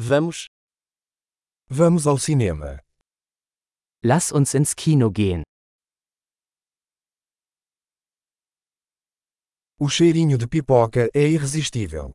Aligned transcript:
Vamos. 0.00 0.46
Vamos 1.68 2.06
ao 2.06 2.16
cinema. 2.18 2.80
Lass 4.00 4.30
uns 4.30 4.54
ins 4.54 4.72
Kino 4.72 5.10
gehen. 5.10 5.42
O 9.76 9.88
cheirinho 9.88 10.38
de 10.38 10.46
pipoca 10.46 11.10
é 11.12 11.26
irresistível. 11.26 12.14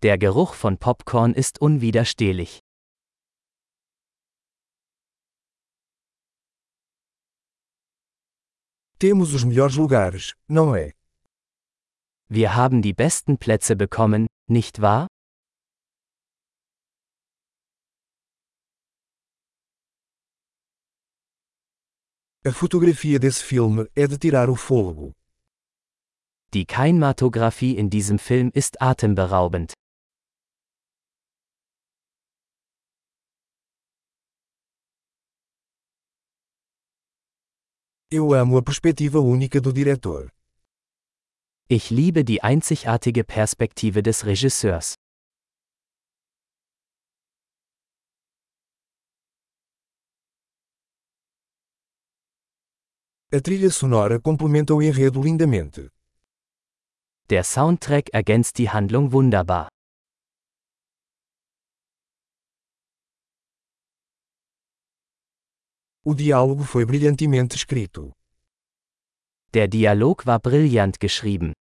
Der 0.00 0.16
Geruch 0.18 0.54
von 0.54 0.78
Popcorn 0.78 1.32
ist 1.34 1.60
unwiderstehlich. 1.60 2.60
Temos 9.00 9.34
os 9.34 9.42
melhores 9.42 9.74
lugares, 9.74 10.36
não 10.46 10.76
é? 10.76 10.92
Wir 12.28 12.54
haben 12.54 12.82
die 12.82 12.94
besten 12.94 13.36
Plätze 13.36 13.74
bekommen, 13.74 14.28
nicht 14.48 14.80
wahr? 14.80 15.08
A 22.48 22.52
fotografia 22.52 23.18
desse 23.18 23.42
filme 23.42 23.90
é 23.96 24.06
de 24.06 24.16
tirar 24.16 24.48
o 24.48 24.54
fôlego. 24.54 25.10
Die 26.52 26.64
Kinematographie 26.64 27.76
in 27.76 27.88
diesem 27.88 28.18
Film 28.18 28.52
ist 28.54 28.80
atemberaubend. 28.80 29.72
Eu 38.12 38.32
amo 38.32 38.58
a 38.58 38.62
perspectiva 38.62 39.18
única 39.18 39.60
do 39.60 39.72
diretor. 39.72 40.30
Ich 41.68 41.90
liebe 41.90 42.22
die 42.22 42.40
einzigartige 42.44 43.24
Perspektive 43.24 44.04
des 44.04 44.24
Regisseurs. 44.24 44.95
A 53.32 53.40
trilha 53.40 53.70
sonora 53.70 54.20
complementa 54.20 54.72
o 54.72 54.80
enredo 54.80 55.20
lindamente. 55.20 55.90
Der 57.28 57.42
Soundtrack 57.42 58.08
ergänzt 58.12 58.56
die 58.56 58.70
Handlung 58.70 59.10
wunderbar. 59.10 59.66
O 66.04 66.14
diálogo 66.14 66.62
foi 66.62 66.86
brilhantemente 66.86 67.56
escrito. 67.56 68.12
Der 69.52 69.66
Dialog 69.66 70.24
war 70.24 70.38
brillant 70.38 71.00
geschrieben. 71.00 71.52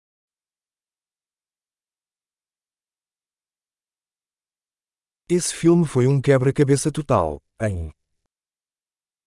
Esse 5.27 5.51
filme 5.51 5.87
foi 5.87 6.05
um 6.05 6.21
quebra-cabeça 6.21 6.91
total, 6.91 7.39
hein? 7.59 7.91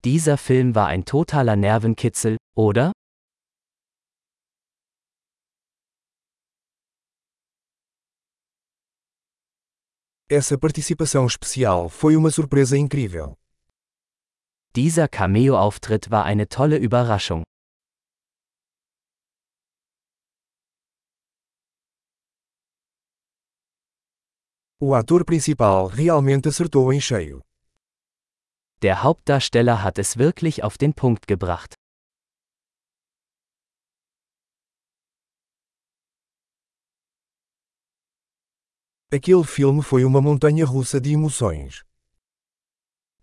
Dieser 0.05 0.39
Film 0.39 0.77
war 0.77 0.87
ein 0.87 1.05
totaler 1.05 1.57
Nervenkitzel, 1.57 2.37
oder? 2.57 2.93
Essa 10.31 10.57
participação 10.57 11.27
especial 11.27 11.89
foi 11.89 12.15
uma 12.15 12.31
surpresa 12.31 12.77
incrível. 12.77 13.35
Dieser 14.77 15.09
Cameo-Auftritt 15.09 16.11
war 16.13 16.25
eine 16.25 16.49
tolle 16.49 16.77
Überraschung. 16.79 17.43
O 24.81 24.95
ator 24.95 25.25
principal 25.25 25.89
realmente 25.89 26.51
acertou 26.51 26.93
em 26.93 27.01
cheio. 27.01 27.43
Der 28.83 29.03
Hauptdarsteller 29.03 29.83
hat 29.83 29.99
es 29.99 30.19
wirklich 30.19 30.63
auf 30.63 30.79
den 30.79 30.95
Punkt 30.95 31.27
gebracht. 31.27 31.75
Aquele 39.11 39.43
filme 39.43 39.83
foi 39.83 40.05
uma 40.05 40.21
montanha 40.21 40.65
russa 40.65 41.01
de 41.01 41.15
emoções. 41.15 41.85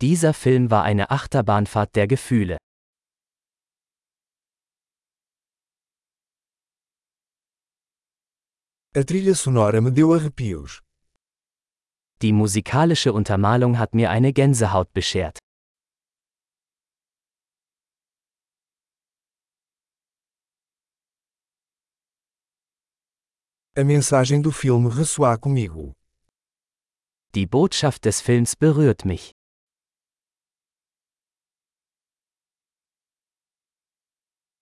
Dieser 0.02 0.34
Film 0.34 0.69
war 0.72 0.84
eine 0.84 1.09
Achterbahnfahrt 1.09 1.96
der 1.96 2.08
Gefühle. 2.08 2.58
A 8.94 9.03
trilha 9.03 9.35
sonora 9.35 9.79
me 9.79 9.91
deu 9.91 10.13
arrepios. 10.16 10.81
Die 12.22 12.34
musikalische 12.34 13.13
Untermalung 13.13 13.78
hat 13.78 13.94
mir 13.94 14.09
eine 14.09 14.34
Gänsehaut 14.34 14.91
beschert. 14.91 15.38
A 23.78 23.84
mensagem 23.84 24.41
do 24.41 24.53
filme 24.53 24.88
ressoa 24.88 25.38
comigo. 25.38 25.91
Die 27.34 27.46
Botschaft 27.46 28.06
des 28.06 28.22
Films 28.22 28.56
berührt 28.56 29.03
mich. 29.03 29.34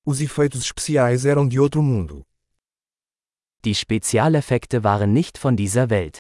Os 0.04 0.20
efeitos 0.20 0.62
especiais 0.62 1.26
eram 1.26 1.48
de 1.48 1.60
outro 1.60 1.84
mundo. 1.84 2.26
Die 3.64 3.76
Spezialeffekte 3.76 4.84
waren 4.84 5.14
nicht 5.14 5.38
von 5.38 5.56
dieser 5.56 5.92
Welt. 5.92 6.18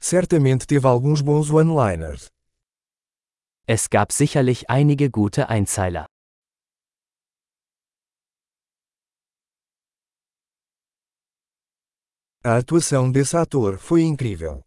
Certamente 0.00 0.66
teve 0.66 0.88
alguns 0.88 1.22
bons 1.22 1.50
one-liners. 1.50 2.26
Es 3.68 3.90
gab 3.90 4.10
sicherlich 4.10 4.68
einige 4.68 5.08
gute 5.08 5.48
Einzeiler. 5.48 6.08
A 12.44 12.56
atuação 12.56 13.10
desse 13.10 13.36
ator 13.36 13.78
foi 13.78 14.02
incrível. 14.02 14.62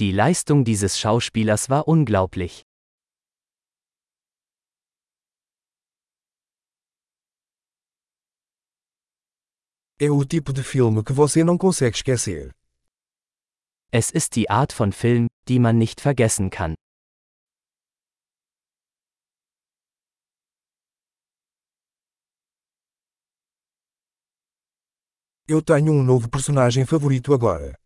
Die 0.00 0.10
Leistung 0.10 0.64
dieses 0.64 0.98
Schauspielers 0.98 1.68
war 1.68 1.86
unglaublich. 1.86 2.64
É 10.00 10.10
o 10.10 10.24
tipo 10.24 10.52
de 10.52 10.64
filme 10.64 11.04
que 11.04 11.12
você 11.12 11.44
não 11.44 11.56
consegue 11.56 11.96
esquecer. 11.96 12.50
Es 13.92 14.10
ist 14.10 14.34
die 14.34 14.50
Art 14.50 14.72
von 14.72 14.90
Film, 14.90 15.28
die 15.46 15.60
man 15.60 15.78
nicht 15.78 16.00
vergessen 16.00 16.50
kann. 16.50 16.74
Eu 25.46 25.60
tenho 25.60 25.92
um 25.92 26.02
novo 26.02 26.30
personagem 26.30 26.86
favorito 26.86 27.34
agora. 27.34 27.78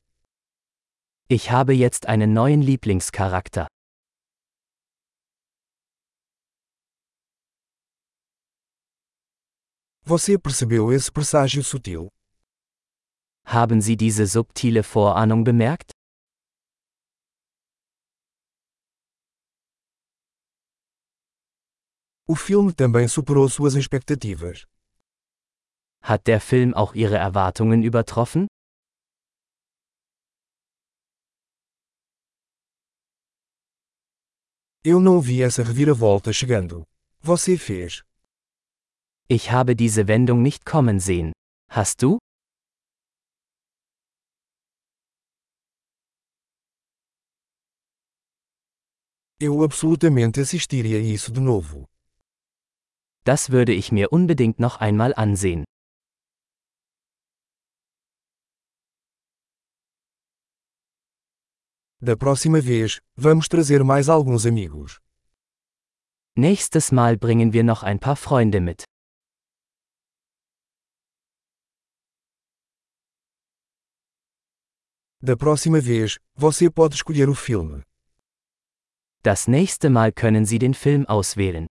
Ich 1.28 1.50
habe 1.50 1.72
jetzt 1.74 2.06
einen 2.06 2.32
neuen 2.32 2.62
Lieblingscharakter. 2.62 3.66
Você 10.04 10.38
percebeu 10.38 10.92
esse 10.92 11.10
presságio 11.10 11.64
sutil? 11.64 12.08
Haben 13.44 13.80
Sie 13.80 13.96
diese 13.96 14.24
subtile 14.26 14.84
Vorahnung 14.84 15.42
bemerkt? 15.42 15.90
O 22.28 22.36
filme 22.36 22.72
também 22.72 23.08
superou 23.08 23.48
suas 23.48 23.74
expectativas. 23.74 24.64
Hat 26.08 26.26
der 26.26 26.40
Film 26.40 26.72
auch 26.72 26.94
Ihre 26.94 27.16
Erwartungen 27.18 27.82
übertroffen? 27.82 28.46
Eu 34.82 35.00
não 35.00 35.20
vi 35.20 35.42
essa 35.42 35.62
reviravolta 35.62 36.32
chegando. 36.32 36.86
Você 37.20 37.58
fez. 37.58 38.02
Ich 39.28 39.50
habe 39.50 39.76
diese 39.76 40.08
Wendung 40.08 40.40
nicht 40.40 40.64
kommen 40.64 40.98
sehen. 40.98 41.32
Hast 41.68 42.00
du? 42.00 42.16
Eu 49.38 49.62
absolutamente 49.62 50.40
assistiria 50.40 50.98
isso 50.98 51.30
de 51.30 51.40
novo. 51.40 51.84
Das 53.24 53.50
würde 53.50 53.74
ich 53.74 53.92
mir 53.92 54.10
unbedingt 54.10 54.58
noch 54.58 54.80
einmal 54.80 55.12
ansehen. 55.14 55.64
Da 62.00 62.16
próxima 62.16 62.60
vez, 62.60 63.00
vamos 63.16 63.48
trazer 63.48 63.82
mais 63.82 64.08
alguns 64.08 64.46
amigos. 64.46 65.00
Nächstes 66.36 66.92
Mal 66.92 67.16
bringen 67.16 67.52
wir 67.52 67.64
noch 67.64 67.82
ein 67.82 67.98
paar 67.98 68.14
Freunde 68.14 68.60
mit. 68.60 68.84
Da 75.20 75.36
próxima 75.36 75.80
vez, 75.80 76.20
você 76.36 76.70
pode 76.70 76.94
escolher 76.94 77.28
o 77.28 77.34
filme. 77.34 77.82
Das 79.24 79.48
nächste 79.48 79.90
Mal 79.90 80.12
können 80.12 80.44
Sie 80.44 80.60
den 80.60 80.74
Film 80.74 81.04
auswählen. 81.06 81.66